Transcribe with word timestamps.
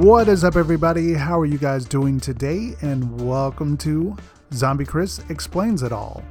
What 0.00 0.28
is 0.28 0.44
up, 0.44 0.56
everybody? 0.56 1.12
How 1.12 1.38
are 1.38 1.44
you 1.44 1.58
guys 1.58 1.84
doing 1.84 2.20
today? 2.20 2.74
And 2.80 3.20
welcome 3.20 3.76
to 3.76 4.16
Zombie 4.50 4.86
Chris 4.86 5.20
Explains 5.28 5.82
It 5.82 5.92
All. 5.92 6.24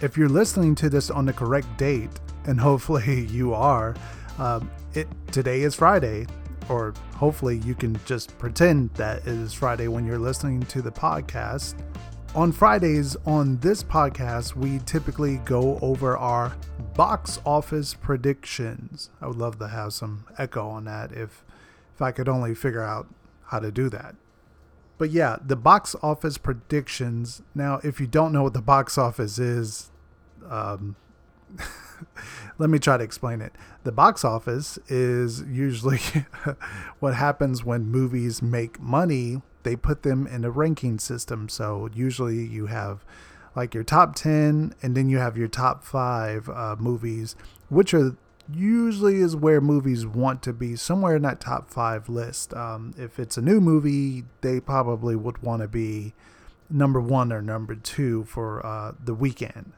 If 0.00 0.16
you're 0.16 0.28
listening 0.28 0.76
to 0.76 0.88
this 0.88 1.10
on 1.10 1.26
the 1.26 1.32
correct 1.32 1.76
date, 1.76 2.20
and 2.44 2.60
hopefully 2.60 3.26
you 3.26 3.52
are, 3.52 3.96
um, 4.38 4.70
it 4.94 5.08
today 5.32 5.62
is 5.62 5.74
Friday, 5.74 6.28
or 6.68 6.94
hopefully 7.16 7.58
you 7.58 7.74
can 7.74 7.98
just 8.06 8.38
pretend 8.38 8.90
that 8.90 9.22
it 9.22 9.26
is 9.26 9.52
Friday 9.52 9.88
when 9.88 10.06
you're 10.06 10.16
listening 10.16 10.60
to 10.66 10.80
the 10.80 10.92
podcast. 10.92 11.74
On 12.36 12.52
Fridays 12.52 13.16
on 13.26 13.58
this 13.58 13.82
podcast, 13.82 14.54
we 14.54 14.78
typically 14.86 15.38
go 15.38 15.80
over 15.82 16.16
our 16.16 16.54
box 16.94 17.40
office 17.44 17.92
predictions. 17.92 19.10
I 19.20 19.26
would 19.26 19.36
love 19.36 19.58
to 19.58 19.66
have 19.66 19.94
some 19.94 20.26
echo 20.38 20.68
on 20.68 20.84
that 20.84 21.10
if 21.10 21.44
if 22.00 22.02
I 22.02 22.12
could 22.12 22.30
only 22.30 22.54
figure 22.54 22.82
out 22.82 23.06
how 23.48 23.58
to 23.58 23.70
do 23.70 23.90
that. 23.90 24.14
But 24.96 25.10
yeah, 25.10 25.36
the 25.44 25.54
box 25.54 25.94
office 26.02 26.38
predictions. 26.38 27.42
Now, 27.54 27.78
if 27.84 28.00
you 28.00 28.06
don't 28.06 28.32
know 28.32 28.44
what 28.44 28.54
the 28.54 28.62
box 28.62 28.96
office 28.96 29.38
is, 29.38 29.90
um, 30.48 30.96
let 32.58 32.70
me 32.70 32.78
try 32.78 32.96
to 32.96 33.04
explain 33.04 33.42
it. 33.42 33.52
The 33.84 33.92
box 33.92 34.24
office 34.24 34.78
is 34.88 35.42
usually 35.42 35.98
what 37.00 37.14
happens 37.14 37.64
when 37.66 37.84
movies 37.84 38.40
make 38.40 38.80
money. 38.80 39.42
They 39.62 39.76
put 39.76 40.02
them 40.02 40.26
in 40.26 40.46
a 40.46 40.50
ranking 40.50 40.98
system. 40.98 41.50
So 41.50 41.90
usually 41.92 42.46
you 42.46 42.66
have 42.66 43.04
like 43.54 43.74
your 43.74 43.84
top 43.84 44.14
10 44.14 44.74
and 44.82 44.96
then 44.96 45.10
you 45.10 45.18
have 45.18 45.36
your 45.36 45.48
top 45.48 45.84
five 45.84 46.48
uh, 46.48 46.76
movies, 46.78 47.36
which 47.68 47.92
are 47.92 48.16
usually 48.54 49.16
is 49.16 49.36
where 49.36 49.60
movies 49.60 50.06
want 50.06 50.42
to 50.42 50.52
be 50.52 50.76
somewhere 50.76 51.16
in 51.16 51.22
that 51.22 51.40
top 51.40 51.70
five 51.70 52.08
list. 52.08 52.54
Um, 52.54 52.94
if 52.96 53.18
it's 53.18 53.36
a 53.36 53.42
new 53.42 53.60
movie, 53.60 54.24
they 54.40 54.60
probably 54.60 55.16
would 55.16 55.42
want 55.42 55.62
to 55.62 55.68
be 55.68 56.14
number 56.68 57.00
one 57.00 57.32
or 57.32 57.42
number 57.42 57.74
two 57.74 58.24
for 58.24 58.64
uh, 58.64 58.92
the 59.02 59.14
weekend. 59.14 59.72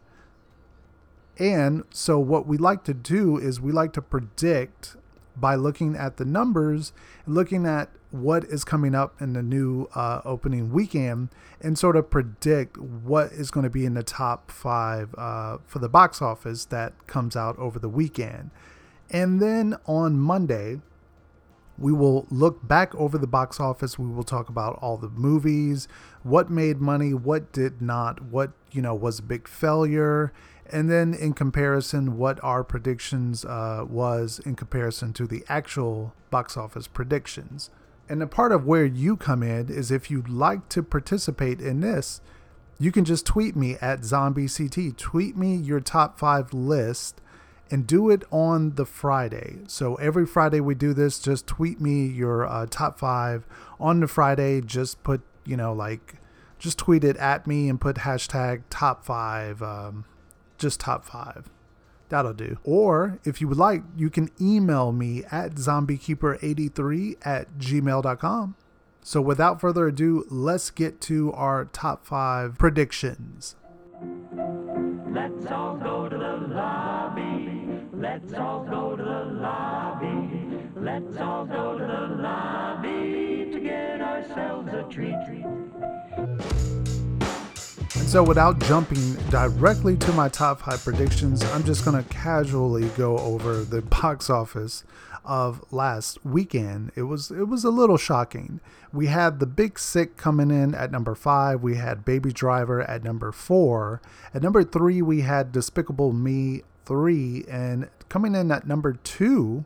And 1.38 1.84
so, 1.90 2.18
what 2.18 2.46
we 2.46 2.58
like 2.58 2.84
to 2.84 2.94
do 2.94 3.38
is 3.38 3.60
we 3.60 3.72
like 3.72 3.92
to 3.94 4.02
predict 4.02 4.96
by 5.36 5.54
looking 5.54 5.96
at 5.96 6.16
the 6.16 6.24
numbers, 6.24 6.92
looking 7.26 7.66
at 7.66 7.88
what 8.10 8.44
is 8.44 8.64
coming 8.64 8.94
up 8.94 9.20
in 9.20 9.32
the 9.32 9.42
new 9.42 9.88
uh, 9.94 10.20
opening 10.24 10.70
weekend, 10.70 11.30
and 11.60 11.78
sort 11.78 11.96
of 11.96 12.10
predict 12.10 12.76
what 12.76 13.32
is 13.32 13.50
going 13.50 13.64
to 13.64 13.70
be 13.70 13.86
in 13.86 13.94
the 13.94 14.02
top 14.02 14.50
five 14.50 15.14
uh, 15.16 15.58
for 15.64 15.78
the 15.78 15.88
box 15.88 16.20
office 16.20 16.66
that 16.66 17.06
comes 17.06 17.36
out 17.36 17.58
over 17.58 17.78
the 17.78 17.88
weekend. 17.88 18.50
And 19.10 19.40
then 19.40 19.76
on 19.86 20.18
Monday, 20.18 20.80
we 21.78 21.92
will 21.92 22.26
look 22.30 22.66
back 22.66 22.94
over 22.94 23.18
the 23.18 23.26
box 23.26 23.58
office. 23.58 23.98
We 23.98 24.06
will 24.06 24.22
talk 24.22 24.48
about 24.48 24.78
all 24.80 24.96
the 24.96 25.08
movies, 25.08 25.88
what 26.22 26.50
made 26.50 26.80
money, 26.80 27.14
what 27.14 27.52
did 27.52 27.80
not, 27.80 28.22
what 28.22 28.52
you 28.70 28.82
know 28.82 28.94
was 28.94 29.18
a 29.18 29.22
big 29.22 29.48
failure, 29.48 30.32
and 30.70 30.90
then 30.90 31.14
in 31.14 31.32
comparison, 31.32 32.16
what 32.16 32.42
our 32.42 32.64
predictions 32.64 33.44
uh, 33.44 33.84
was 33.88 34.40
in 34.44 34.56
comparison 34.56 35.12
to 35.14 35.26
the 35.26 35.44
actual 35.48 36.14
box 36.30 36.56
office 36.56 36.86
predictions. 36.86 37.70
And 38.08 38.22
a 38.22 38.26
part 38.26 38.52
of 38.52 38.66
where 38.66 38.84
you 38.84 39.16
come 39.16 39.42
in 39.42 39.68
is 39.68 39.90
if 39.90 40.10
you'd 40.10 40.28
like 40.28 40.68
to 40.70 40.82
participate 40.82 41.60
in 41.60 41.80
this, 41.80 42.20
you 42.78 42.90
can 42.90 43.04
just 43.04 43.26
tweet 43.26 43.54
me 43.54 43.76
at 43.80 44.00
ZombieCT. 44.00 44.96
Tweet 44.96 45.36
me 45.36 45.54
your 45.54 45.80
top 45.80 46.18
five 46.18 46.52
list 46.52 47.20
and 47.70 47.86
do 47.86 48.10
it 48.10 48.22
on 48.30 48.74
the 48.74 48.84
Friday. 48.84 49.58
So 49.66 49.94
every 49.94 50.26
Friday 50.26 50.60
we 50.60 50.74
do 50.74 50.92
this. 50.92 51.18
Just 51.18 51.46
tweet 51.46 51.80
me 51.80 52.06
your 52.06 52.46
uh, 52.46 52.66
top 52.68 52.98
five 52.98 53.46
on 53.80 54.00
the 54.00 54.08
Friday. 54.08 54.60
Just 54.60 55.02
put, 55.02 55.22
you 55.46 55.56
know, 55.56 55.72
like, 55.72 56.16
just 56.58 56.76
tweet 56.78 57.02
it 57.02 57.16
at 57.16 57.46
me 57.46 57.68
and 57.68 57.80
put 57.80 57.96
hashtag 57.96 58.62
top 58.68 59.04
five, 59.04 59.62
um, 59.62 60.04
just 60.62 60.80
top 60.80 61.04
five. 61.04 61.50
That'll 62.08 62.32
do. 62.34 62.58
Or 62.64 63.18
if 63.24 63.40
you 63.40 63.48
would 63.48 63.58
like, 63.58 63.82
you 63.96 64.10
can 64.10 64.30
email 64.40 64.92
me 64.92 65.24
at 65.30 65.54
zombiekeeper83 65.54 67.16
at 67.22 67.58
gmail.com. 67.58 68.54
So 69.02 69.20
without 69.20 69.60
further 69.60 69.88
ado, 69.88 70.24
let's 70.30 70.70
get 70.70 71.00
to 71.02 71.32
our 71.32 71.64
top 71.64 72.06
five 72.06 72.56
predictions. 72.56 73.56
Let's 75.10 75.46
all 75.46 75.76
go 75.76 76.08
to 76.08 76.16
the 76.16 76.54
lobby. 76.54 77.80
Let's 77.92 78.32
all 78.34 78.64
go 78.64 78.94
to 78.94 79.02
the 79.02 79.24
lobby. 79.40 80.68
Let's 80.76 81.16
all 81.16 81.44
go 81.44 81.78
to 81.78 81.84
the 81.84 82.22
lobby 82.22 83.50
to 83.52 83.60
get 83.60 84.00
ourselves 84.00 84.72
a 84.72 84.82
treat. 84.90 86.71
So, 88.12 88.22
without 88.22 88.58
jumping 88.60 89.14
directly 89.30 89.96
to 89.96 90.12
my 90.12 90.28
top 90.28 90.60
five 90.60 90.84
predictions, 90.84 91.42
I'm 91.44 91.64
just 91.64 91.82
going 91.82 91.96
to 91.96 92.06
casually 92.10 92.90
go 92.90 93.16
over 93.16 93.64
the 93.64 93.80
box 93.80 94.28
office 94.28 94.84
of 95.24 95.64
last 95.72 96.22
weekend. 96.22 96.92
It 96.94 97.04
was 97.04 97.30
it 97.30 97.48
was 97.48 97.64
a 97.64 97.70
little 97.70 97.96
shocking. 97.96 98.60
We 98.92 99.06
had 99.06 99.40
The 99.40 99.46
Big 99.46 99.78
Sick 99.78 100.18
coming 100.18 100.50
in 100.50 100.74
at 100.74 100.92
number 100.92 101.14
five. 101.14 101.62
We 101.62 101.76
had 101.76 102.04
Baby 102.04 102.34
Driver 102.34 102.82
at 102.82 103.02
number 103.02 103.32
four. 103.32 104.02
At 104.34 104.42
number 104.42 104.62
three, 104.62 105.00
we 105.00 105.22
had 105.22 105.50
Despicable 105.50 106.12
Me 106.12 106.64
three, 106.84 107.46
and 107.48 107.88
coming 108.10 108.34
in 108.34 108.52
at 108.52 108.66
number 108.66 108.92
two. 108.92 109.64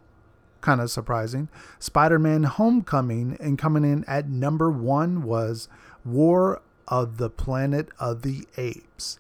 Kind 0.61 0.81
of 0.81 0.89
surprising. 0.93 1.49
Spider 1.81 2.21
Man 2.21 2.45
Homecoming, 2.45 3.39
and 3.41 3.59
coming 3.59 3.83
in 3.83 4.05
at 4.05 4.29
number 4.29 4.71
one 4.71 5.25
was 5.25 5.69
War 6.05 6.63
of 6.89 7.19
the 7.19 7.31
Planet 7.31 7.89
of 7.99 8.23
the 8.23 8.47
Apes. 8.57 9.19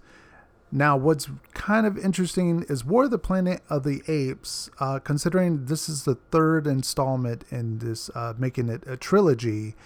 Now, 0.73 0.97
what's 0.97 1.29
kind 1.55 1.87
of 1.87 1.97
interesting 1.97 2.65
is 2.69 2.85
War 2.85 3.05
of 3.05 3.11
the 3.11 3.19
Planet 3.19 3.63
of 3.71 3.85
the 3.85 4.03
Apes, 4.09 4.69
uh, 4.81 4.99
considering 4.99 5.67
this 5.67 5.89
is 5.89 6.05
the 6.05 6.17
third 6.31 6.67
installment 6.67 7.45
in 7.51 7.79
this, 7.79 8.11
uh, 8.15 8.35
making 8.37 8.69
it 8.69 8.83
a 8.87 8.97
trilogy, 8.97 9.77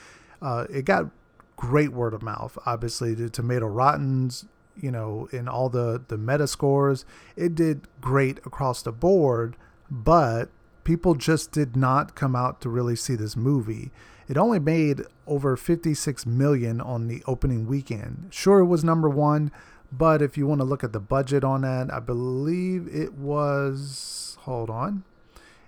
uh, 0.40 0.66
it 0.70 0.86
got 0.86 1.10
great 1.56 1.92
word 1.92 2.14
of 2.14 2.22
mouth. 2.22 2.56
Obviously, 2.64 3.14
the 3.14 3.28
Tomato 3.28 3.66
Rottens, 3.66 4.46
you 4.74 4.90
know, 4.90 5.28
in 5.32 5.46
all 5.46 5.68
the, 5.68 6.02
the 6.08 6.16
meta 6.16 6.46
scores, 6.46 7.04
it 7.36 7.54
did 7.54 7.86
great 8.00 8.38
across 8.38 8.82
the 8.82 8.92
board, 8.92 9.56
but 9.90 10.48
people 10.84 11.14
just 11.14 11.52
did 11.52 11.76
not 11.76 12.14
come 12.14 12.34
out 12.34 12.60
to 12.62 12.70
really 12.70 12.96
see 12.96 13.14
this 13.14 13.36
movie. 13.36 13.90
It 14.30 14.36
only 14.36 14.60
made 14.60 15.00
over 15.26 15.56
56 15.56 16.24
million 16.24 16.80
on 16.80 17.08
the 17.08 17.20
opening 17.26 17.66
weekend. 17.66 18.28
Sure, 18.30 18.60
it 18.60 18.66
was 18.66 18.84
number 18.84 19.08
one, 19.08 19.50
but 19.90 20.22
if 20.22 20.38
you 20.38 20.46
want 20.46 20.60
to 20.60 20.64
look 20.64 20.84
at 20.84 20.92
the 20.92 21.00
budget 21.00 21.42
on 21.42 21.62
that, 21.62 21.92
I 21.92 21.98
believe 21.98 22.86
it 22.94 23.14
was, 23.14 24.38
hold 24.42 24.70
on, 24.70 25.02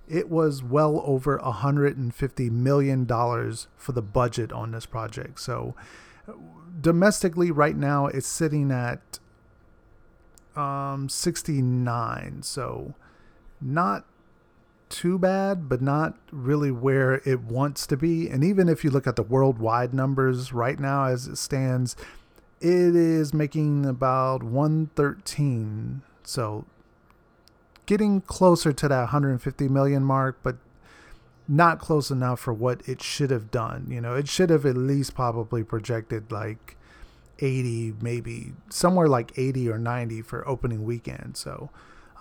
it 0.08 0.30
was 0.30 0.62
well 0.62 1.02
over 1.04 1.38
150 1.38 2.50
million 2.50 3.04
dollars 3.04 3.66
for 3.76 3.90
the 3.90 4.00
budget 4.00 4.52
on 4.52 4.70
this 4.70 4.86
project. 4.86 5.40
So 5.40 5.74
domestically, 6.80 7.50
right 7.50 7.76
now, 7.76 8.06
it's 8.06 8.28
sitting 8.28 8.70
at 8.70 9.18
um, 10.54 11.08
69. 11.08 12.42
So 12.44 12.94
not 13.60 14.06
too 14.92 15.18
bad, 15.18 15.68
but 15.68 15.80
not 15.80 16.16
really 16.30 16.70
where 16.70 17.14
it 17.24 17.40
wants 17.40 17.86
to 17.88 17.96
be. 17.96 18.28
And 18.28 18.44
even 18.44 18.68
if 18.68 18.84
you 18.84 18.90
look 18.90 19.06
at 19.06 19.16
the 19.16 19.22
worldwide 19.22 19.94
numbers 19.94 20.52
right 20.52 20.78
now 20.78 21.06
as 21.06 21.26
it 21.26 21.36
stands, 21.36 21.96
it 22.60 22.94
is 22.94 23.34
making 23.34 23.86
about 23.86 24.42
113. 24.42 26.02
So 26.22 26.66
getting 27.86 28.20
closer 28.20 28.72
to 28.72 28.88
that 28.88 28.98
150 28.98 29.68
million 29.68 30.04
mark, 30.04 30.38
but 30.42 30.56
not 31.48 31.80
close 31.80 32.10
enough 32.10 32.38
for 32.38 32.52
what 32.52 32.86
it 32.86 33.02
should 33.02 33.30
have 33.30 33.50
done. 33.50 33.86
You 33.88 34.00
know, 34.00 34.14
it 34.14 34.28
should 34.28 34.50
have 34.50 34.64
at 34.66 34.76
least 34.76 35.14
probably 35.14 35.64
projected 35.64 36.30
like 36.30 36.76
80, 37.40 37.94
maybe 38.00 38.52
somewhere 38.68 39.08
like 39.08 39.32
80 39.36 39.68
or 39.70 39.78
90 39.78 40.22
for 40.22 40.46
opening 40.46 40.84
weekend. 40.84 41.36
So, 41.36 41.70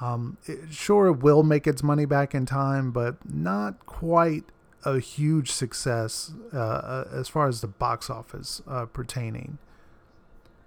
um, 0.01 0.37
it, 0.47 0.73
sure, 0.73 1.07
it 1.07 1.19
will 1.19 1.43
make 1.43 1.67
its 1.67 1.83
money 1.83 2.05
back 2.05 2.33
in 2.33 2.45
time, 2.45 2.91
but 2.91 3.17
not 3.23 3.85
quite 3.85 4.45
a 4.83 4.99
huge 4.99 5.51
success 5.51 6.33
uh, 6.51 6.57
uh 6.57 7.07
as 7.13 7.29
far 7.29 7.47
as 7.47 7.61
the 7.61 7.67
box 7.67 8.09
office 8.09 8.63
uh, 8.67 8.85
pertaining. 8.87 9.59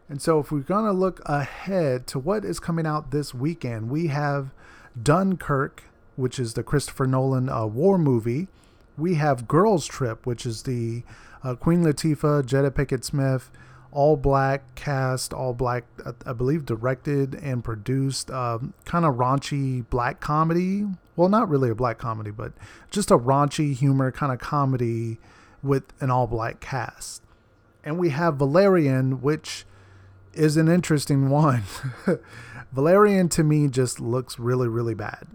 And 0.09 0.23
so, 0.23 0.39
if 0.39 0.53
we're 0.53 0.61
going 0.61 0.85
to 0.85 0.93
look 0.93 1.21
ahead 1.27 2.07
to 2.09 2.19
what 2.19 2.45
is 2.45 2.61
coming 2.61 2.87
out 2.87 3.11
this 3.11 3.35
weekend, 3.35 3.91
we 3.91 4.09
have 4.09 4.53
Dunkirk, 5.01 5.85
which 6.15 6.39
is 6.39 6.55
the 6.55 6.63
Christopher 6.63 7.07
Nolan 7.07 7.49
uh, 7.49 7.67
war 7.67 7.99
movie. 7.99 8.47
We 8.97 9.15
have 9.15 9.49
Girls 9.49 9.87
Trip, 9.87 10.27
which 10.27 10.47
is 10.47 10.63
the 10.63 11.03
uh, 11.43 11.57
Queen 11.57 11.83
Latifah, 11.83 12.43
Jada 12.45 12.71
Pinkett 12.71 13.03
Smith, 13.03 13.51
all 13.95 14.17
black 14.17 14.75
cast, 14.75 15.33
all 15.33 15.55
black, 15.55 15.85
I 16.27 16.33
believe, 16.33 16.67
directed 16.67 17.35
and 17.37 17.63
produced, 17.63 18.29
um, 18.31 18.75
kind 18.85 19.05
of 19.05 19.15
raunchy 19.15 19.89
black 19.89 20.21
comedy. 20.21 20.85
Well, 21.15 21.29
not 21.29 21.49
really 21.49 21.71
a 21.71 21.77
black 21.77 21.97
comedy, 21.97 22.33
but 22.33 22.53
just 22.91 23.13
a 23.13 23.17
raunchy 23.17 23.73
humor 23.73 24.11
kind 24.11 24.33
of 24.33 24.41
comedy 24.41 25.19
with 25.63 25.85
an 26.01 26.11
all 26.11 26.27
black 26.27 26.59
cast. 26.59 27.23
And 27.85 27.97
we 27.97 28.11
have 28.11 28.35
Valerian, 28.37 29.23
which 29.23 29.65
is 30.33 30.57
an 30.57 30.67
interesting 30.69 31.31
one. 31.31 31.63
Valerian 32.73 33.29
to 33.29 33.45
me 33.45 33.69
just 33.69 34.01
looks 34.01 34.41
really, 34.41 34.67
really 34.67 34.95
bad. 34.95 35.29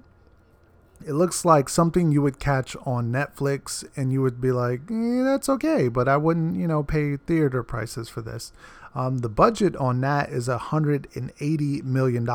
It 1.05 1.13
looks 1.13 1.45
like 1.45 1.69
something 1.69 2.11
you 2.11 2.21
would 2.21 2.39
catch 2.39 2.75
on 2.85 3.11
Netflix 3.11 3.87
and 3.95 4.11
you 4.11 4.21
would 4.21 4.41
be 4.41 4.51
like, 4.51 4.81
eh, 4.91 5.23
that's 5.23 5.47
okay, 5.49 5.87
but 5.87 6.07
I 6.07 6.17
wouldn't, 6.17 6.55
you 6.57 6.67
know, 6.67 6.83
pay 6.83 7.15
theater 7.17 7.63
prices 7.63 8.09
for 8.09 8.21
this. 8.21 8.51
Um, 8.93 9.19
the 9.19 9.29
budget 9.29 9.75
on 9.77 10.01
that 10.01 10.29
is 10.29 10.47
$180 10.47 11.83
million. 11.83 12.27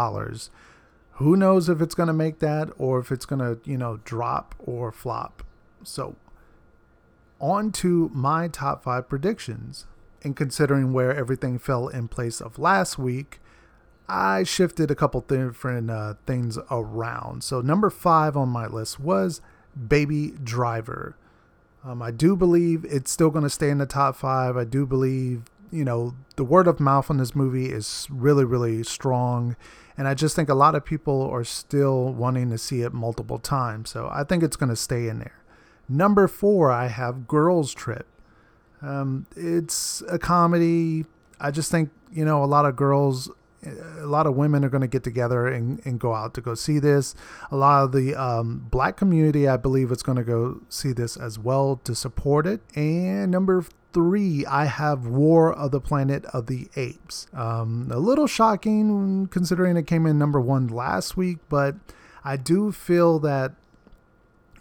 Who 1.13 1.37
knows 1.37 1.69
if 1.69 1.81
it's 1.81 1.95
going 1.95 2.07
to 2.07 2.13
make 2.13 2.39
that 2.39 2.71
or 2.79 2.99
if 2.99 3.13
it's 3.13 3.27
going 3.27 3.41
to, 3.41 3.61
you 3.69 3.77
know, 3.77 4.01
drop 4.05 4.55
or 4.59 4.91
flop. 4.91 5.45
So, 5.83 6.17
on 7.41 7.73
to 7.73 8.11
my 8.15 8.49
top 8.49 8.83
five 8.83 9.09
predictions. 9.09 9.87
And 10.23 10.35
considering 10.35 10.95
where 10.95 11.15
everything 11.15 11.59
fell 11.59 11.89
in 11.89 12.09
place 12.09 12.41
of 12.41 12.59
last 12.59 12.99
week, 12.99 13.41
I 14.09 14.43
shifted 14.43 14.91
a 14.91 14.95
couple 14.95 15.21
different 15.23 15.91
uh, 15.91 16.15
things 16.27 16.59
around. 16.71 17.43
So, 17.43 17.61
number 17.61 17.91
five 17.91 18.37
on 18.37 18.49
my 18.49 18.67
list 18.67 19.01
was 19.01 19.41
Baby 19.89 20.35
Driver. 20.43 21.17
Um, 21.85 22.03
I 22.03 22.11
do 22.11 22.37
believe 22.37 22.85
it's 22.85 23.11
still 23.11 23.31
going 23.31 23.45
to 23.45 23.51
stay 23.51 23.71
in 23.71 23.79
the 23.79 23.87
top 23.87 24.17
five. 24.17 24.57
I 24.57 24.65
do 24.65 24.87
believe, 24.87 25.45
you 25.71 25.85
know, 25.85 26.15
the 26.37 26.45
word 26.45 26.67
of 26.67 26.81
mouth 26.81 27.11
on 27.11 27.17
this 27.19 27.35
movie 27.35 27.71
is 27.71 28.07
really, 28.11 28.45
really 28.45 28.83
strong. 28.83 29.57
And 29.97 30.09
I 30.09 30.15
just 30.15 30.35
think 30.35 30.49
a 30.49 30.55
lot 30.55 30.75
of 30.75 30.85
people 30.85 31.23
are 31.31 31.45
still 31.45 32.13
wanting 32.13 32.51
to 32.51 32.59
see 32.59 32.83
it 32.83 32.93
multiple 32.93 33.39
times. 33.39 33.91
So, 33.91 34.11
I 34.13 34.25
think 34.25 34.43
it's 34.43 34.57
going 34.57 34.71
to 34.71 34.77
stay 34.77 35.09
in 35.09 35.19
there. 35.19 35.43
Number 35.89 36.29
four, 36.29 36.71
I 36.71 36.89
have 36.89 37.27
Girls 37.27 37.73
Trip. 37.73 38.07
Um, 38.83 39.27
it's 39.35 40.03
a 40.09 40.19
comedy. 40.19 41.07
I 41.41 41.51
just 41.51 41.71
think, 41.71 41.91
you 42.13 42.25
know, 42.25 42.45
a 42.45 42.47
lot 42.47 42.67
of 42.67 42.77
girls, 42.77 43.31
a 44.01 44.07
lot 44.07 44.27
of 44.27 44.35
women 44.35 44.65
are 44.65 44.69
going 44.69 44.81
to 44.81 44.87
get 44.87 45.05
together 45.05 45.47
and, 45.47 45.81
and 45.85 45.99
go 45.99 46.15
out 46.15 46.35
to 46.35 46.41
go 46.41 46.55
see 46.55 46.79
this. 46.79 47.15
A 47.51 47.57
lot 47.57 47.85
of 47.85 47.93
the 47.93 48.15
um, 48.15 48.67
black 48.71 48.97
community, 48.97 49.49
I 49.49 49.57
believe, 49.57 49.91
is 49.91 50.03
going 50.03 50.19
to 50.19 50.25
go 50.25 50.61
see 50.69 50.93
this 50.93 51.17
as 51.17 51.39
well 51.39 51.81
to 51.85 51.95
support 51.95 52.47
it. 52.47 52.61
And 52.75 53.31
number 53.31 53.65
three, 53.93 54.45
I 54.47 54.67
have 54.67 55.07
War 55.07 55.53
of 55.53 55.71
the 55.71 55.81
Planet 55.81 56.25
of 56.27 56.47
the 56.47 56.69
Apes. 56.77 57.27
Um, 57.33 57.89
a 57.91 57.99
little 57.99 58.27
shocking 58.27 59.29
considering 59.29 59.77
it 59.77 59.87
came 59.87 60.07
in 60.07 60.19
number 60.19 60.41
one 60.41 60.67
last 60.67 61.17
week, 61.17 61.39
but 61.49 61.77
I 62.25 62.37
do 62.37 62.73
feel 62.73 63.19
that 63.21 63.53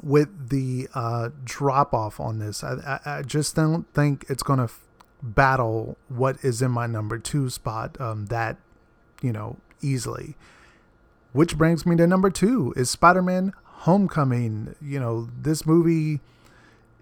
with 0.04 0.50
the 0.50 0.88
uh, 0.94 1.30
drop 1.44 1.94
off 1.94 2.20
on 2.20 2.40
this. 2.40 2.64
I, 2.64 3.00
I, 3.06 3.20
I, 3.20 3.22
just 3.22 3.56
don't 3.56 3.92
think 3.94 4.26
it's 4.28 4.44
going 4.44 4.60
to 4.60 4.70
battle 5.22 5.98
what 6.10 6.36
is 6.44 6.62
in 6.62 6.72
my 6.72 6.86
number 6.86 7.18
two 7.18 7.50
spot 7.50 8.00
um, 8.02 8.26
that, 8.26 8.58
you 9.24 9.32
know, 9.32 9.58
easily. 9.82 10.36
Which 11.32 11.58
brings 11.58 11.84
me 11.84 11.96
to 11.96 12.06
number 12.06 12.30
two 12.30 12.74
is 12.78 12.92
Spider 12.92 13.24
Man 13.24 13.54
Homecoming. 13.64 14.76
You 14.80 15.00
know, 15.00 15.30
this 15.36 15.66
movie 15.66 16.22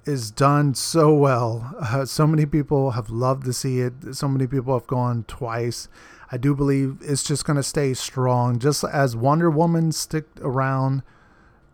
is 0.06 0.32
done 0.32 0.74
so 0.74 1.14
well. 1.14 1.76
Uh, 1.82 2.06
so 2.06 2.26
many 2.26 2.46
people 2.46 2.92
have 2.92 3.10
loved 3.10 3.44
to 3.46 3.54
see 3.54 3.82
it. 3.82 3.94
So 4.14 4.30
many 4.30 4.48
people 4.48 4.74
have 4.74 4.88
gone 4.88 5.26
twice. 5.28 5.90
I 6.32 6.38
do 6.38 6.56
believe 6.56 7.00
it's 7.02 7.24
just 7.24 7.44
going 7.44 7.58
to 7.58 7.64
stay 7.64 7.94
strong, 7.94 8.58
just 8.58 8.86
as 8.86 9.18
Wonder 9.18 9.52
Woman 9.52 9.92
stick 9.92 10.28
around 10.40 11.04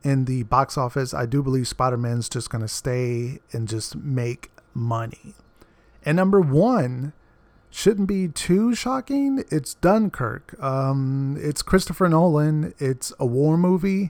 in 0.04 0.26
the 0.26 0.44
box 0.44 0.78
office, 0.78 1.14
I 1.14 1.26
do 1.26 1.44
believe 1.44 1.68
Spider 1.68 1.98
Man's 1.98 2.30
just 2.30 2.50
going 2.50 2.62
to 2.62 2.68
stay 2.68 3.40
and 3.52 3.68
just 3.68 3.96
make 3.96 4.52
money. 4.74 5.36
And 6.06 6.16
number 6.16 6.40
one 6.40 7.14
shouldn't 7.78 8.08
be 8.08 8.28
too 8.28 8.74
shocking. 8.74 9.44
It's 9.52 9.76
Dunkirk. 9.76 10.56
Um, 10.60 11.38
it's 11.40 11.62
Christopher 11.62 12.10
Nolan. 12.10 12.74
It's 12.80 13.14
a 13.20 13.26
war 13.28 13.56
movie. 13.56 14.10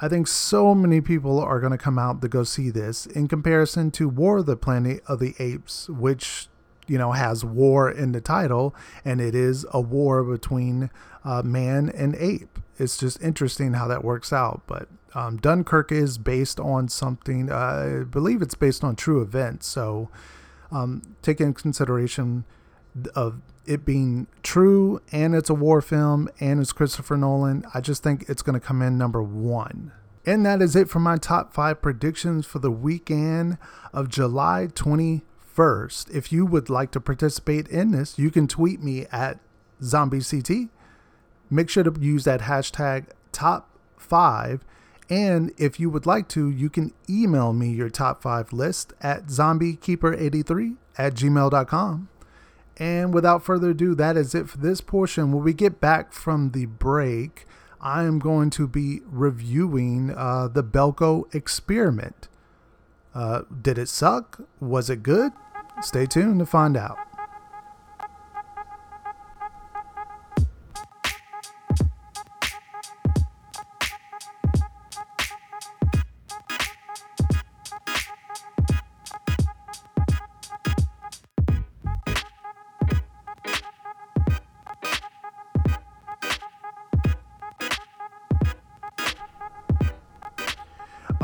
I 0.00 0.08
think 0.08 0.26
so 0.26 0.74
many 0.74 1.02
people 1.02 1.38
are 1.38 1.60
going 1.60 1.72
to 1.72 1.78
come 1.78 1.98
out 1.98 2.22
to 2.22 2.28
go 2.28 2.42
see 2.42 2.70
this 2.70 3.04
in 3.04 3.28
comparison 3.28 3.90
to 3.92 4.08
War 4.08 4.38
of 4.38 4.46
the 4.46 4.56
Planet 4.56 5.02
of 5.06 5.18
the 5.18 5.34
Apes, 5.38 5.90
which, 5.90 6.48
you 6.86 6.96
know, 6.96 7.12
has 7.12 7.44
war 7.44 7.90
in 7.90 8.12
the 8.12 8.22
title, 8.22 8.74
and 9.04 9.20
it 9.20 9.34
is 9.34 9.66
a 9.74 9.80
war 9.80 10.24
between 10.24 10.88
uh, 11.22 11.42
man 11.42 11.90
and 11.90 12.14
ape. 12.14 12.58
It's 12.78 12.96
just 12.96 13.22
interesting 13.22 13.74
how 13.74 13.88
that 13.88 14.02
works 14.02 14.32
out. 14.32 14.62
But 14.66 14.88
um, 15.14 15.36
Dunkirk 15.36 15.92
is 15.92 16.16
based 16.16 16.58
on 16.58 16.88
something, 16.88 17.52
uh, 17.52 18.00
I 18.00 18.04
believe 18.04 18.40
it's 18.40 18.54
based 18.54 18.82
on 18.82 18.96
true 18.96 19.20
events. 19.20 19.66
So 19.66 20.08
um, 20.70 21.02
take 21.20 21.42
in 21.42 21.52
consideration 21.52 22.46
of 23.14 23.40
it 23.64 23.84
being 23.84 24.26
true 24.42 25.00
and 25.12 25.34
it's 25.34 25.50
a 25.50 25.54
war 25.54 25.80
film 25.80 26.28
and 26.40 26.60
it's 26.60 26.72
Christopher 26.72 27.16
Nolan, 27.16 27.64
I 27.74 27.80
just 27.80 28.02
think 28.02 28.24
it's 28.28 28.42
going 28.42 28.58
to 28.58 28.66
come 28.66 28.82
in 28.82 28.98
number 28.98 29.22
one. 29.22 29.92
And 30.24 30.46
that 30.46 30.62
is 30.62 30.76
it 30.76 30.88
for 30.88 31.00
my 31.00 31.16
top 31.16 31.52
five 31.52 31.82
predictions 31.82 32.46
for 32.46 32.58
the 32.58 32.70
weekend 32.70 33.58
of 33.92 34.08
July 34.08 34.68
21st. 34.72 36.14
If 36.14 36.32
you 36.32 36.46
would 36.46 36.70
like 36.70 36.90
to 36.92 37.00
participate 37.00 37.68
in 37.68 37.90
this, 37.90 38.18
you 38.18 38.30
can 38.30 38.46
tweet 38.46 38.80
me 38.82 39.06
at 39.10 39.40
ZombieCT. 39.80 40.68
Make 41.50 41.68
sure 41.68 41.84
to 41.84 41.94
use 42.00 42.24
that 42.24 42.42
hashtag 42.42 43.06
top 43.32 43.76
five 43.96 44.64
and 45.12 45.52
if 45.58 45.78
you 45.78 45.90
would 45.90 46.06
like 46.06 46.26
to, 46.28 46.48
you 46.48 46.70
can 46.70 46.92
email 47.08 47.52
me 47.52 47.70
your 47.70 47.90
top 47.90 48.22
five 48.22 48.50
list 48.50 48.94
at 49.02 49.26
zombiekeeper83 49.26 50.76
at 50.96 51.14
gmail.com. 51.14 52.08
And 52.78 53.12
without 53.12 53.44
further 53.44 53.70
ado, 53.70 53.94
that 53.94 54.16
is 54.16 54.34
it 54.34 54.48
for 54.48 54.58
this 54.58 54.80
portion. 54.80 55.32
When 55.32 55.44
we 55.44 55.52
get 55.52 55.80
back 55.80 56.12
from 56.12 56.50
the 56.50 56.66
break, 56.66 57.46
I 57.80 58.04
am 58.04 58.18
going 58.18 58.50
to 58.50 58.66
be 58.66 59.00
reviewing 59.06 60.14
uh, 60.16 60.48
the 60.48 60.64
Belko 60.64 61.32
experiment. 61.34 62.28
Uh, 63.14 63.42
did 63.60 63.76
it 63.76 63.88
suck? 63.88 64.40
Was 64.60 64.88
it 64.88 65.02
good? 65.02 65.32
Stay 65.82 66.06
tuned 66.06 66.38
to 66.38 66.46
find 66.46 66.76
out. 66.76 66.96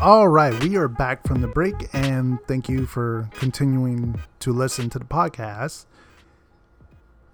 All 0.09 0.27
right, 0.27 0.59
we 0.65 0.75
are 0.77 0.89
back 0.89 1.27
from 1.27 1.43
the 1.43 1.49
break, 1.49 1.91
and 1.93 2.39
thank 2.49 2.67
you 2.67 2.87
for 2.87 3.29
continuing 3.35 4.19
to 4.41 4.55
listen 4.55 4.89
to 4.89 4.99
the 4.99 5.05
podcast. 5.05 5.85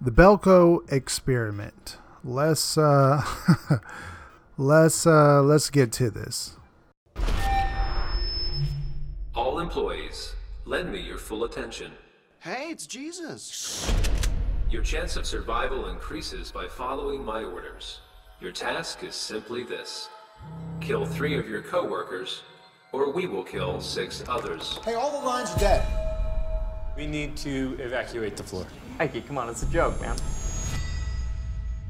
The 0.01 0.11
Belko 0.11 0.81
experiment. 0.91 1.99
Let's 2.21 2.77
uh, 2.77 3.23
let's 4.57 5.07
uh, 5.07 5.41
let's 5.41 5.69
get 5.69 5.93
to 5.93 6.09
this. 6.09 6.57
All 9.33 9.59
employees, 9.59 10.35
lend 10.65 10.91
me 10.91 10.99
your 10.99 11.17
full 11.17 11.45
attention. 11.45 11.93
Hey, 12.39 12.71
it's 12.71 12.85
Jesus. 12.85 13.89
Your 14.69 14.83
chance 14.83 15.15
of 15.15 15.25
survival 15.25 15.87
increases 15.87 16.51
by 16.51 16.67
following 16.67 17.23
my 17.23 17.41
orders. 17.41 18.01
Your 18.41 18.51
task 18.51 19.01
is 19.05 19.15
simply 19.15 19.63
this 19.63 20.09
kill 20.81 21.05
three 21.05 21.39
of 21.39 21.47
your 21.47 21.61
coworkers 21.61 22.43
or 22.95 23.11
we 23.11 23.27
will 23.27 23.43
kill 23.43 23.81
six 23.81 24.23
others. 24.29 24.79
Hey, 24.85 24.93
all 24.93 25.19
the 25.19 25.25
lines 25.25 25.51
are 25.51 25.59
dead. 25.59 25.85
We 26.95 27.05
need 27.05 27.35
to 27.37 27.77
evacuate 27.79 28.37
the 28.37 28.43
floor. 28.43 28.65
Mikey, 28.97 29.21
come 29.21 29.37
on, 29.37 29.49
it's 29.49 29.63
a 29.63 29.67
joke, 29.67 29.99
man. 29.99 30.15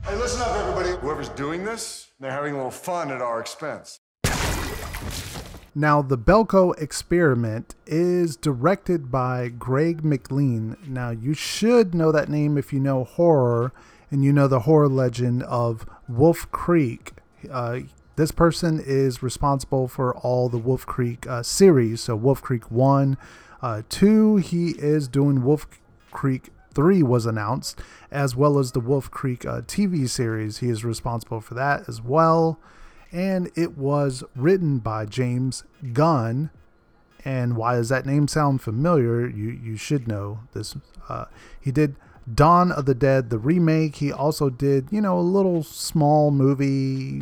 Hey, 0.04 0.16
listen 0.16 0.42
up, 0.42 0.56
everybody. 0.56 1.00
Whoever's 1.02 1.30
doing 1.30 1.64
this, 1.64 2.10
they're 2.20 2.32
having 2.32 2.54
a 2.54 2.58
little 2.58 2.72
fun 2.72 3.12
at 3.12 3.22
our 3.22 3.40
expense. 3.40 4.00
Now, 5.78 6.02
the 6.02 6.18
Belko 6.18 6.74
experiment 6.82 7.76
is 7.86 8.36
directed 8.36 9.12
by 9.12 9.50
Greg 9.50 10.04
McLean. 10.06 10.78
Now, 10.88 11.10
you 11.10 11.34
should 11.34 11.94
know 11.94 12.12
that 12.12 12.30
name 12.30 12.58
if 12.58 12.72
you 12.72 12.80
know 12.80 13.04
horror 13.04 13.74
and 14.10 14.24
you 14.24 14.32
know 14.32 14.48
the 14.48 14.62
horror 14.62 14.88
legend 14.88 15.44
of 15.44 15.86
Wolf 16.08 16.50
Creek. 16.52 17.12
Uh, 17.52 17.82
this 18.16 18.32
person 18.32 18.82
is 18.84 19.22
responsible 19.22 19.88
for 19.88 20.16
all 20.16 20.50
the 20.50 20.58
Wolf 20.58 20.86
Creek 20.86 21.28
uh, 21.28 21.44
series. 21.44 22.02
So 22.02 22.16
Wolf 22.16 22.42
Creek 22.42 22.72
1, 22.72 23.18
uh, 23.62 23.82
2, 23.90 24.38
he 24.38 24.70
is 24.72 25.08
doing 25.08 25.44
Wolf 25.44 25.68
Creek 26.12 26.50
3 26.74 27.04
was 27.04 27.26
announced, 27.26 27.82
as 28.12 28.36
well 28.36 28.60
as 28.60 28.72
the 28.72 28.80
Wolf 28.80 29.10
Creek 29.10 29.46
uh, 29.46 29.62
TV 29.62 30.10
series. 30.10 30.60
He 30.60 30.70
is 30.70 30.86
responsible 30.86 31.42
for 31.42 31.54
that 31.56 31.88
as 31.90 32.02
well. 32.02 32.60
And 33.12 33.50
it 33.56 33.78
was 33.78 34.24
written 34.36 34.80
by 34.80 35.06
James 35.06 35.64
Gunn. 35.94 36.52
And 37.24 37.56
why 37.56 37.76
does 37.76 37.90
that 37.90 38.06
name 38.06 38.28
sound 38.28 38.62
familiar? 38.62 39.28
You 39.28 39.50
you 39.50 39.78
should 39.78 40.08
know 40.08 40.42
this. 40.54 40.76
Uh, 41.10 41.26
he 41.60 41.72
did 41.72 41.96
Dawn 42.34 42.72
of 42.72 42.86
the 42.86 42.96
Dead, 42.96 43.30
the 43.30 43.38
remake. 43.38 43.98
He 43.98 44.12
also 44.12 44.50
did, 44.50 44.88
you 44.92 45.02
know, 45.02 45.20
a 45.20 45.22
little 45.22 45.64
small 45.64 46.32
movie, 46.32 47.22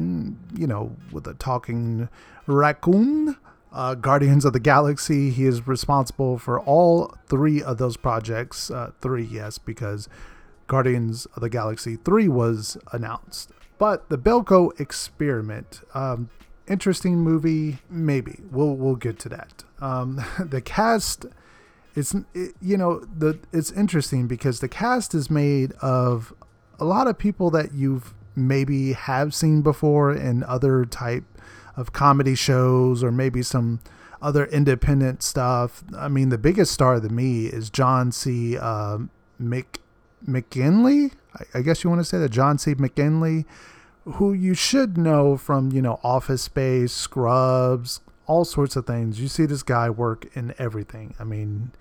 you 0.56 0.68
know, 0.68 0.96
with 1.12 1.28
a 1.28 1.34
talking 1.34 2.10
raccoon. 2.48 3.38
Uh, 3.72 3.96
Guardians 3.96 4.46
of 4.46 4.54
the 4.54 4.60
Galaxy. 4.60 5.32
He 5.32 5.46
is 5.46 5.68
responsible 5.68 6.38
for 6.38 6.60
all 6.60 7.16
three 7.28 7.62
of 7.62 7.80
those 7.80 7.98
projects. 7.98 8.70
Uh, 8.70 8.92
three, 9.02 9.24
yes, 9.24 9.58
because 9.58 10.08
Guardians 10.68 11.26
of 11.36 11.42
the 11.42 11.50
Galaxy 11.50 11.98
3 11.98 12.28
was 12.30 12.78
announced. 12.92 13.52
But 13.78 14.10
the 14.10 14.18
Belko 14.18 14.80
experiment, 14.80 15.82
um, 15.94 16.30
interesting 16.68 17.18
movie, 17.18 17.80
maybe. 17.90 18.40
We'll 18.52 18.76
we'll 18.76 18.96
get 18.96 19.20
to 19.20 19.30
that. 19.30 19.64
Um, 19.82 20.24
the 20.40 20.62
cast 20.62 21.26
it's 21.96 22.16
it, 22.34 22.56
you 22.62 22.78
know 22.78 23.00
the 23.00 23.40
it's 23.52 23.72
interesting 23.72 24.28
because 24.28 24.60
the 24.60 24.68
cast 24.68 25.14
is 25.14 25.30
made 25.30 25.74
of 25.74 26.34
a 26.80 26.86
lot 26.86 27.08
of 27.08 27.18
people 27.18 27.50
that 27.52 27.74
you've 27.74 28.14
maybe 28.36 28.94
have 28.94 29.34
seen 29.34 29.62
before 29.62 30.12
in 30.12 30.44
other 30.44 30.86
type 30.86 31.24
of 31.76 31.94
comedy 31.94 32.36
shows 32.36 33.04
or 33.04 33.12
maybe 33.12 33.42
some 33.42 33.80
other 34.22 34.46
independent 34.46 35.22
stuff. 35.22 35.84
I 35.98 36.08
mean, 36.08 36.30
the 36.30 36.38
biggest 36.38 36.72
star 36.72 37.00
to 37.00 37.10
me 37.10 37.46
is 37.46 37.70
John 37.70 38.12
C. 38.12 38.58
Uh, 38.58 39.00
Mc 39.40 39.80
McGinley. 40.28 41.12
I, 41.36 41.60
I 41.60 41.62
guess 41.62 41.84
you 41.84 41.90
want 41.90 42.00
to 42.00 42.06
say 42.06 42.18
that 42.20 42.30
John 42.30 42.58
C. 42.58 42.74
McGinley, 42.76 43.46
who 44.06 44.34
you 44.34 44.54
should 44.54 44.98
know 44.98 45.38
from 45.38 45.72
you 45.72 45.82
know 45.82 46.00
Office 46.04 46.44
Space, 46.44 46.94
Scrubs, 46.94 48.00
all 48.26 48.46
sorts 48.46 48.76
of 48.76 48.86
things. 48.86 49.20
You 49.20 49.28
see 49.28 49.46
this 49.46 49.64
guy 49.64 49.90
work 49.90 50.28
in 50.36 50.54
everything. 50.58 51.16
I 51.20 51.24
mean, 51.24 51.72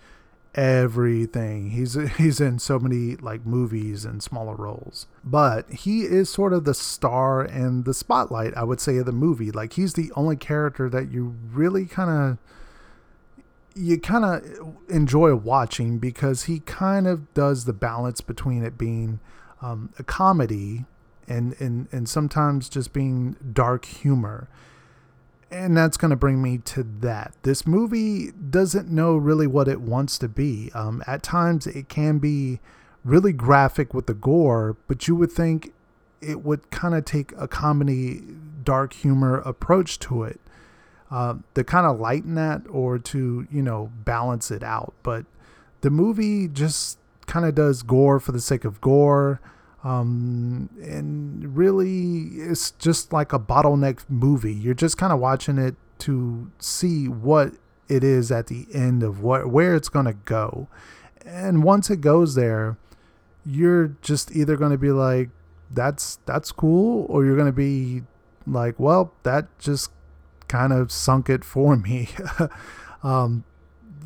everything. 0.54 1.70
He's 1.70 1.94
he's 2.16 2.40
in 2.40 2.58
so 2.58 2.78
many 2.78 3.16
like 3.16 3.46
movies 3.46 4.04
and 4.04 4.22
smaller 4.22 4.54
roles. 4.54 5.06
But 5.24 5.70
he 5.70 6.02
is 6.02 6.30
sort 6.30 6.52
of 6.52 6.64
the 6.64 6.74
star 6.74 7.42
and 7.42 7.84
the 7.84 7.94
spotlight, 7.94 8.54
I 8.54 8.64
would 8.64 8.80
say, 8.80 8.96
of 8.98 9.06
the 9.06 9.12
movie. 9.12 9.50
Like 9.50 9.74
he's 9.74 9.94
the 9.94 10.12
only 10.16 10.36
character 10.36 10.88
that 10.90 11.10
you 11.10 11.34
really 11.52 11.86
kind 11.86 12.10
of 12.10 12.38
you 13.74 13.98
kind 13.98 14.24
of 14.24 14.76
enjoy 14.90 15.34
watching 15.34 15.98
because 15.98 16.44
he 16.44 16.60
kind 16.60 17.06
of 17.06 17.32
does 17.32 17.64
the 17.64 17.72
balance 17.72 18.20
between 18.20 18.62
it 18.62 18.76
being 18.76 19.18
um, 19.62 19.90
a 19.98 20.02
comedy 20.02 20.84
and, 21.26 21.58
and 21.58 21.88
and 21.90 22.08
sometimes 22.08 22.68
just 22.68 22.92
being 22.92 23.36
dark 23.52 23.86
humor 23.86 24.48
and 25.52 25.76
that's 25.76 25.96
going 25.96 26.10
to 26.10 26.16
bring 26.16 26.42
me 26.42 26.58
to 26.58 26.82
that. 27.00 27.34
This 27.42 27.66
movie 27.66 28.32
doesn't 28.32 28.88
know 28.88 29.16
really 29.16 29.46
what 29.46 29.68
it 29.68 29.82
wants 29.82 30.16
to 30.18 30.28
be. 30.28 30.70
Um, 30.74 31.02
at 31.06 31.22
times, 31.22 31.66
it 31.66 31.88
can 31.88 32.18
be 32.18 32.60
really 33.04 33.32
graphic 33.32 33.92
with 33.92 34.06
the 34.06 34.14
gore, 34.14 34.76
but 34.88 35.06
you 35.06 35.14
would 35.14 35.30
think 35.30 35.72
it 36.20 36.42
would 36.44 36.70
kind 36.70 36.94
of 36.94 37.04
take 37.04 37.32
a 37.36 37.46
comedy, 37.46 38.22
dark 38.64 38.94
humor 38.94 39.38
approach 39.40 39.98
to 39.98 40.22
it 40.22 40.40
uh, 41.10 41.34
to 41.54 41.62
kind 41.62 41.86
of 41.86 42.00
lighten 42.00 42.34
that 42.36 42.62
or 42.70 42.98
to, 42.98 43.46
you 43.50 43.62
know, 43.62 43.90
balance 44.04 44.50
it 44.50 44.62
out. 44.62 44.94
But 45.02 45.26
the 45.82 45.90
movie 45.90 46.48
just 46.48 46.98
kind 47.26 47.44
of 47.44 47.54
does 47.54 47.82
gore 47.82 48.18
for 48.20 48.32
the 48.32 48.40
sake 48.40 48.64
of 48.64 48.80
gore. 48.80 49.40
Um, 49.84 50.70
and 50.80 51.56
really, 51.56 52.40
it's 52.40 52.70
just 52.72 53.12
like 53.12 53.32
a 53.32 53.38
bottleneck 53.38 54.00
movie. 54.08 54.54
You're 54.54 54.74
just 54.74 54.96
kind 54.96 55.12
of 55.12 55.18
watching 55.18 55.58
it 55.58 55.74
to 56.00 56.50
see 56.58 57.08
what 57.08 57.54
it 57.88 58.04
is 58.04 58.30
at 58.30 58.46
the 58.46 58.66
end 58.72 59.02
of 59.02 59.22
what 59.22 59.48
where 59.50 59.74
it's 59.74 59.88
going 59.88 60.06
to 60.06 60.12
go. 60.12 60.68
And 61.26 61.62
once 61.62 61.90
it 61.90 62.00
goes 62.00 62.34
there, 62.34 62.76
you're 63.44 63.96
just 64.02 64.34
either 64.34 64.56
going 64.56 64.72
to 64.72 64.78
be 64.78 64.90
like 64.90 65.30
that's 65.70 66.18
that's 66.26 66.52
cool 66.52 67.06
or 67.08 67.24
you're 67.24 67.36
going 67.36 67.46
to 67.46 67.52
be 67.52 68.02
like, 68.46 68.78
well, 68.78 69.12
that 69.22 69.58
just 69.58 69.90
kind 70.48 70.72
of 70.72 70.92
sunk 70.92 71.28
it 71.28 71.44
for 71.44 71.76
me. 71.88 72.08
um, 73.02 73.44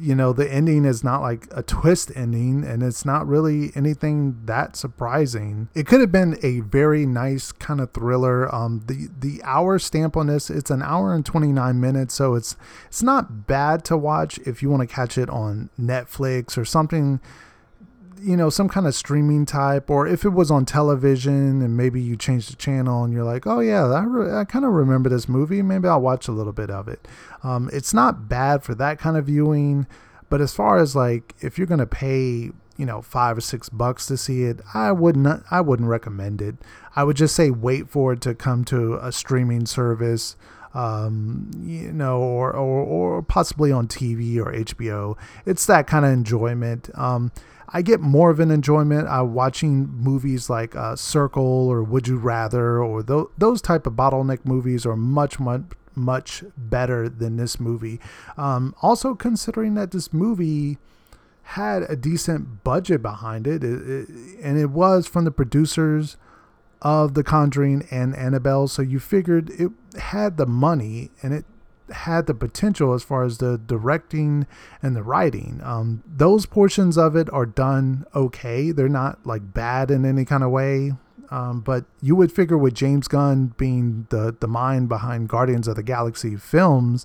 you 0.01 0.15
know, 0.15 0.33
the 0.33 0.51
ending 0.53 0.85
is 0.85 1.03
not 1.03 1.21
like 1.21 1.47
a 1.51 1.63
twist 1.63 2.11
ending 2.15 2.65
and 2.65 2.83
it's 2.83 3.05
not 3.05 3.27
really 3.27 3.73
anything 3.75 4.41
that 4.45 4.77
surprising. 4.77 5.69
It 5.75 5.87
could 5.87 6.01
have 6.01 6.13
been 6.13 6.39
a 6.43 6.61
very 6.61 7.07
nice 7.07 7.53
kind 7.53 7.81
of 7.81 7.93
thriller. 7.93 8.53
Um, 8.55 8.83
the, 8.87 9.09
the 9.19 9.43
hour 9.45 9.79
stamp 9.79 10.17
on 10.17 10.27
this, 10.27 10.51
it's 10.51 10.71
an 10.71 10.83
hour 10.83 11.15
and 11.15 11.25
29 11.25 11.81
minutes. 11.81 12.15
So 12.15 12.35
it's, 12.35 12.57
it's 12.87 13.03
not 13.03 13.47
bad 13.47 13.85
to 13.87 13.97
watch 13.97 14.39
if 14.41 14.63
you 14.63 14.71
want 14.71 14.89
to 14.89 14.95
catch 14.95 15.19
it 15.19 15.31
on 15.31 15.71
Netflix 15.79 16.57
or 16.57 16.65
something 16.65 17.21
you 18.21 18.37
know, 18.37 18.51
some 18.51 18.69
kind 18.69 18.87
of 18.87 18.95
streaming 18.95 19.47
type, 19.47 19.91
or 19.91 20.07
if 20.07 20.25
it 20.25 20.31
was 20.31 20.51
on 20.51 20.65
television 20.65 21.63
and 21.63 21.77
maybe 21.77 22.01
you 22.01 22.17
changed 22.17 22.51
the 22.51 22.57
channel 22.57 23.05
and 23.05 23.13
you're 23.13 23.25
like, 23.25 23.47
oh 23.47 23.61
yeah, 23.61 23.85
I, 23.85 24.05
re- 24.05 24.33
I 24.33 24.45
kind 24.45 24.65
of 24.65 24.73
remember 24.73 25.09
this 25.09 25.29
movie, 25.29 25.63
maybe 25.63 25.89
I'll 25.89 26.01
watch 26.01 26.29
a 26.29 26.33
little 26.33 26.53
bit 26.53 26.71
of 26.71 26.89
it. 26.89 27.07
Um, 27.43 27.71
it's 27.73 27.95
not 27.95 28.29
bad 28.29 28.63
for 28.63 28.75
that 28.77 28.99
kind 28.99 29.17
of 29.17 29.27
viewing, 29.27 29.87
but 30.29 30.41
as 30.41 30.55
far 30.55 30.79
as 30.79 30.97
like 30.97 31.35
if 31.41 31.59
you're 31.59 31.67
gonna 31.67 31.87
pay, 31.87 32.51
you 32.77 32.87
know, 32.87 33.03
five 33.03 33.39
or 33.39 33.41
six 33.41 33.69
bucks 33.69 34.07
to 34.07 34.17
see 34.17 34.45
it, 34.45 34.61
I 34.75 34.93
wouldn't 34.93 35.45
I 35.51 35.61
wouldn't 35.61 35.89
recommend 35.89 36.43
it. 36.43 36.57
I 36.95 37.05
would 37.05 37.17
just 37.17 37.35
say 37.35 37.51
wait 37.51 37.89
for 37.89 38.15
it 38.15 38.21
to 38.23 38.35
come 38.35 38.65
to 38.67 38.95
a 38.95 39.13
streaming 39.13 39.67
service. 39.67 40.37
Um, 40.77 41.51
you 41.65 41.91
know, 41.91 42.21
or, 42.21 42.53
or, 42.53 42.83
or 42.83 43.23
possibly 43.23 43.73
on 43.73 43.89
TV 43.89 44.37
or 44.37 44.53
HBO. 44.53 45.17
It's 45.47 45.65
that 45.67 45.87
kind 45.87 46.05
of 46.05 46.13
enjoyment. 46.13 46.91
Um, 46.95 47.33
I 47.69 47.83
get 47.83 48.01
more 48.01 48.31
of 48.31 48.41
an 48.41 48.51
enjoyment 48.51 49.09
uh, 49.09 49.25
watching 49.25 49.89
movies 49.89 50.49
like 50.49 50.77
uh, 50.77 50.95
Circle 50.95 51.69
or 51.69 51.83
Would 51.83 52.07
You 52.07 52.19
Rather 52.19 52.83
or 52.83 53.03
th- 53.03 53.27
those 53.39 53.61
type 53.61 53.87
of 53.87 53.95
bottleneck 53.95 54.45
movies 54.45 54.87
are 54.87 54.97
much 54.97 55.41
much 55.41 55.63
much 55.95 56.45
better 56.57 57.09
than 57.09 57.37
this 57.37 57.59
movie. 57.59 57.99
Um, 58.37 58.75
also 58.83 59.15
considering 59.15 59.75
that 59.75 59.91
this 59.91 60.13
movie 60.13 60.79
had 61.43 61.85
a 61.85 61.97
decent 61.97 62.63
budget 62.65 63.01
behind 63.01 63.47
it, 63.47 63.65
it, 63.65 63.89
it, 63.89 64.09
and 64.43 64.59
it 64.59 64.71
was 64.71 65.07
from 65.07 65.25
the 65.25 65.31
producers 65.31 66.17
of 66.83 67.15
The 67.15 67.25
Conjuring 67.25 67.87
and 67.91 68.15
Annabelle, 68.15 68.69
so 68.69 68.83
you 68.83 68.99
figured 68.99 69.51
it 69.51 69.71
had 69.99 70.37
the 70.37 70.47
money 70.47 71.11
and 71.23 71.33
it 71.33 71.45
had 71.91 72.27
the 72.27 72.35
potential 72.35 72.93
as 72.93 73.03
far 73.03 73.25
as 73.25 73.39
the 73.39 73.59
directing 73.59 74.47
and 74.83 74.97
the 74.97 75.03
writing. 75.03 75.61
Um, 75.63 76.03
those 76.07 76.47
portions 76.47 76.99
of 76.99 77.17
it 77.17 77.33
are 77.33 77.47
done 77.47 78.05
okay. 78.15 78.73
They're 78.73 78.89
not 78.89 79.25
like 79.27 79.55
bad 79.55 79.91
in 79.91 80.05
any 80.05 80.25
kind 80.25 80.43
of 80.43 80.51
way. 80.51 80.93
Um, 81.31 81.61
but 81.61 81.85
you 82.01 82.15
would 82.15 82.31
figure 82.31 82.59
with 82.59 82.75
James 82.75 83.09
Gunn 83.09 83.55
being 83.57 84.07
the 84.11 84.37
the 84.39 84.47
mind 84.47 84.89
behind 84.89 85.29
Guardians 85.29 85.67
of 85.67 85.75
the 85.75 85.83
Galaxy 85.83 86.37
films, 86.37 87.05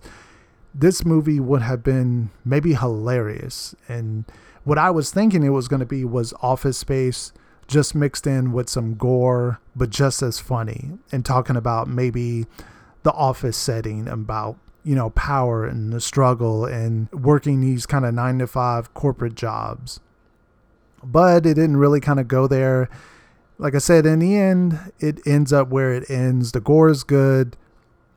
this 0.75 1.04
movie 1.04 1.40
would 1.40 1.63
have 1.63 1.84
been 1.84 2.30
maybe 2.46 2.74
hilarious. 2.75 3.74
And 3.88 4.25
what 4.63 4.78
I 4.78 4.92
was 4.92 5.12
thinking 5.12 5.44
it 5.44 5.50
was 5.50 5.68
going 5.68 5.80
to 5.80 5.86
be 5.88 6.06
was 6.06 6.34
Office 6.42 6.78
Space 6.78 7.34
just 7.72 7.96
mixed 7.96 8.28
in 8.28 8.51
with 8.51 8.70
some 8.70 8.96
gore, 8.96 9.60
but 9.75 9.90
just 9.90 10.22
as 10.22 10.40
funny, 10.40 10.92
and 11.12 11.25
talking 11.25 11.56
about 11.56 11.88
maybe 11.88 12.46
the 13.04 13.13
office 13.13 13.58
setting 13.58 14.08
about 14.08 14.58
you 14.84 14.96
know, 14.96 15.12
power 15.12 15.66
and 15.66 15.94
the 15.94 16.01
struggle 16.01 16.66
and 16.66 17.12
working 17.12 17.62
these 17.62 17.86
kind 17.86 18.06
of 18.06 18.13
nine 18.13 18.40
to 18.40 18.48
five 18.48 18.94
corporate 18.94 19.36
jobs. 19.36 20.00
But 21.04 21.46
it 21.46 21.56
didn't 21.56 21.78
really 21.78 22.00
kind 22.00 22.20
of 22.20 22.28
go 22.28 22.48
there. 22.48 22.90
Like 23.58 23.75
I 23.75 23.80
said, 23.80 24.06
in 24.06 24.20
the 24.20 24.36
end, 24.36 24.92
it 25.00 25.20
ends 25.25 25.54
up 25.54 25.70
where 25.70 25.94
it 25.94 26.10
ends. 26.10 26.51
The 26.51 26.62
gore 26.62 26.90
is 26.90 27.04
good. 27.04 27.58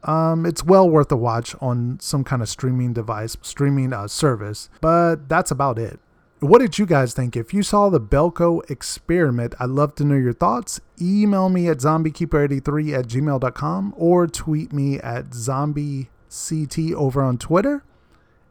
Um, 0.05 0.45
it's 0.45 0.65
well 0.65 0.89
worth 0.89 1.11
a 1.13 1.17
watch 1.17 1.55
on 1.61 1.99
some 2.01 2.25
kind 2.25 2.43
of 2.43 2.49
streaming 2.49 2.93
device, 2.93 3.37
streaming 3.43 3.93
uh, 3.93 4.09
service. 4.09 4.69
But 4.81 5.29
that's 5.29 5.51
about 5.51 5.79
it. 5.79 5.99
What 6.41 6.59
did 6.59 6.79
you 6.79 6.85
guys 6.85 7.15
think? 7.15 7.37
If 7.37 7.55
you 7.55 7.63
saw 7.63 7.89
the 7.89 8.01
Belko 8.01 8.69
experiment, 8.71 9.55
I'd 9.59 9.71
love 9.71 9.95
to 9.95 10.05
know 10.05 10.17
your 10.17 10.33
thoughts. 10.33 10.81
Email 11.01 11.49
me 11.49 11.69
at 11.69 11.79
zombiekeeper83 11.79 12.99
at 12.99 13.07
gmail.com 13.07 13.95
or 13.97 14.27
tweet 14.27 14.73
me 14.73 14.99
at 14.99 15.31
zombiect 15.31 16.95
over 16.95 17.23
on 17.23 17.39
Twitter. 17.39 17.85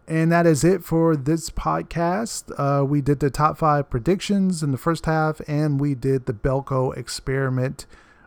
And 0.07 0.31
that 0.31 0.45
is 0.45 0.63
it 0.63 0.83
for 0.83 1.15
this 1.15 1.49
podcast. 1.49 2.51
Uh, 2.57 2.83
we 2.83 3.01
did 3.01 3.19
the 3.19 3.29
top 3.29 3.57
five 3.57 3.89
predictions 3.89 4.63
in 4.63 4.71
the 4.71 4.77
first 4.77 5.05
half, 5.05 5.41
and 5.47 5.79
we 5.79 5.95
did 5.95 6.25
the 6.25 6.33
Belko 6.33 6.95
experiment 6.97 7.85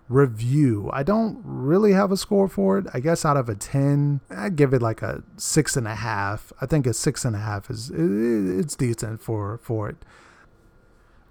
review. 0.08 0.90
I 0.92 1.02
don't 1.02 1.40
really 1.44 1.92
have 1.92 2.12
a 2.12 2.16
score 2.16 2.48
for 2.48 2.78
it. 2.78 2.86
I 2.94 3.00
guess 3.00 3.24
out 3.24 3.36
of 3.36 3.48
a 3.48 3.54
10, 3.54 4.20
I'd 4.30 4.56
give 4.56 4.72
it 4.72 4.82
like 4.82 5.02
a 5.02 5.22
six 5.36 5.76
and 5.76 5.86
a 5.86 5.94
half. 5.94 6.52
I 6.60 6.66
think 6.66 6.86
a 6.86 6.94
six 6.94 7.24
and 7.24 7.34
a 7.34 7.40
half 7.40 7.70
is 7.70 7.90
it's 7.90 8.76
decent 8.76 9.20
for, 9.20 9.58
for 9.58 9.88
it. 9.88 9.96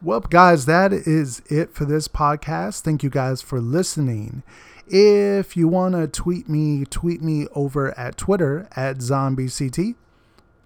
Well, 0.01 0.19
guys, 0.19 0.65
that 0.65 0.91
is 0.93 1.41
it 1.49 1.73
for 1.73 1.85
this 1.85 2.07
podcast. 2.07 2.81
Thank 2.81 3.01
you 3.01 3.09
guys 3.09 3.41
for 3.41 3.59
listening. 3.59 4.43
If 4.87 5.57
you 5.57 5.67
want 5.67 5.95
to 5.95 6.07
tweet 6.07 6.47
me, 6.47 6.85
tweet 6.85 7.21
me 7.21 7.47
over 7.55 7.97
at 7.97 8.17
Twitter 8.17 8.67
at 8.75 8.97
ZombieCT. 8.97 9.95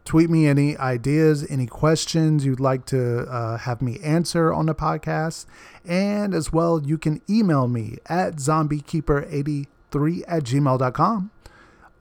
Tweet 0.10 0.32
me 0.32 0.48
any 0.48 0.76
ideas, 0.76 1.46
any 1.52 1.68
questions 1.68 2.44
you'd 2.44 2.60
like 2.60 2.84
to 2.88 3.28
uh, 3.28 3.60
have 3.60 3.80
me 3.80 4.00
answer 4.00 4.52
on 4.52 4.66
the 4.66 4.74
podcast. 4.74 5.46
And 5.86 6.34
as 6.34 6.52
well, 6.52 6.82
you 6.84 6.98
can 6.98 7.22
email 7.30 7.68
me 7.68 8.00
at 8.08 8.38
zombiekeeper83 8.38 10.24
at 10.28 10.44
gmail.com. 10.46 11.30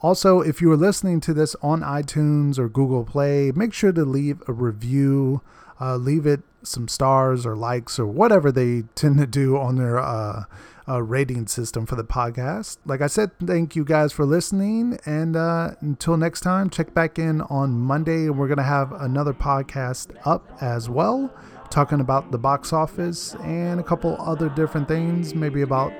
Also, 0.00 0.40
if 0.40 0.62
you 0.62 0.72
are 0.72 0.76
listening 0.78 1.20
to 1.20 1.34
this 1.34 1.54
on 1.60 1.82
iTunes 1.82 2.58
or 2.58 2.70
Google 2.70 3.04
Play, 3.04 3.52
make 3.54 3.74
sure 3.74 3.92
to 3.92 4.06
leave 4.06 4.42
a 4.48 4.54
review. 4.54 5.42
Uh, 5.78 5.96
leave 5.96 6.24
it 6.24 6.40
some 6.62 6.88
stars 6.88 7.46
or 7.46 7.56
likes 7.56 7.98
or 7.98 8.06
whatever 8.06 8.50
they 8.50 8.82
tend 8.94 9.18
to 9.18 9.26
do 9.26 9.56
on 9.56 9.76
their 9.76 9.98
uh, 9.98 10.44
uh, 10.88 11.02
rating 11.02 11.46
system 11.46 11.86
for 11.86 11.96
the 11.96 12.04
podcast. 12.04 12.78
Like 12.86 13.02
I 13.02 13.06
said, 13.06 13.30
thank 13.38 13.76
you 13.76 13.84
guys 13.84 14.12
for 14.12 14.24
listening. 14.24 14.98
And 15.04 15.36
uh, 15.36 15.72
until 15.80 16.16
next 16.16 16.40
time, 16.40 16.70
check 16.70 16.94
back 16.94 17.18
in 17.18 17.42
on 17.42 17.78
Monday. 17.78 18.26
And 18.26 18.38
we're 18.38 18.48
going 18.48 18.58
to 18.58 18.62
have 18.62 18.92
another 18.92 19.34
podcast 19.34 20.16
up 20.24 20.50
as 20.62 20.88
well, 20.88 21.30
talking 21.70 22.00
about 22.00 22.30
the 22.32 22.38
box 22.38 22.72
office 22.72 23.34
and 23.36 23.80
a 23.80 23.82
couple 23.82 24.16
other 24.20 24.48
different 24.48 24.88
things, 24.88 25.34
maybe 25.34 25.62
about 25.62 25.92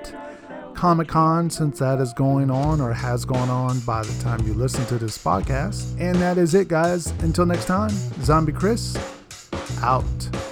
Comic 0.73 1.09
Con, 1.09 1.49
since 1.49 1.79
that 1.79 1.99
is 1.99 2.13
going 2.13 2.49
on 2.49 2.81
or 2.81 2.93
has 2.93 3.25
gone 3.25 3.49
on 3.49 3.79
by 3.81 4.01
the 4.01 4.23
time 4.23 4.45
you 4.47 4.53
listen 4.53 4.85
to 4.87 4.97
this 4.97 5.17
podcast. 5.17 5.99
And 5.99 6.15
that 6.15 6.37
is 6.37 6.55
it, 6.55 6.67
guys. 6.67 7.07
Until 7.19 7.45
next 7.45 7.65
time, 7.65 7.91
Zombie 8.23 8.53
Chris 8.53 8.97
out. 9.81 10.48